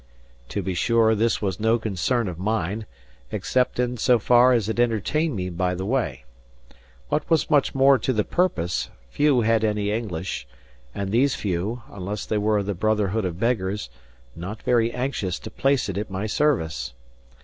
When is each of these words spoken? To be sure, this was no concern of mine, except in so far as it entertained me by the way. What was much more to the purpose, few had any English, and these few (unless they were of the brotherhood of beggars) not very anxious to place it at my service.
To 0.49 0.63
be 0.63 0.73
sure, 0.73 1.13
this 1.13 1.43
was 1.43 1.59
no 1.59 1.77
concern 1.77 2.27
of 2.27 2.39
mine, 2.39 2.87
except 3.31 3.77
in 3.79 3.97
so 3.97 4.17
far 4.17 4.51
as 4.51 4.67
it 4.67 4.79
entertained 4.79 5.35
me 5.35 5.47
by 5.51 5.75
the 5.75 5.85
way. 5.85 6.25
What 7.09 7.29
was 7.29 7.51
much 7.51 7.75
more 7.75 7.99
to 7.99 8.11
the 8.11 8.23
purpose, 8.23 8.89
few 9.11 9.41
had 9.41 9.63
any 9.63 9.91
English, 9.91 10.47
and 10.95 11.11
these 11.11 11.35
few 11.35 11.83
(unless 11.87 12.25
they 12.25 12.39
were 12.39 12.57
of 12.57 12.65
the 12.65 12.73
brotherhood 12.73 13.25
of 13.25 13.39
beggars) 13.39 13.91
not 14.35 14.63
very 14.63 14.91
anxious 14.91 15.37
to 15.37 15.51
place 15.51 15.87
it 15.87 15.99
at 15.99 16.09
my 16.09 16.25
service. 16.25 16.93